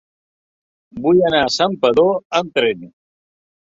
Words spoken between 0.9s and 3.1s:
Vull anar a Santpedor amb tren.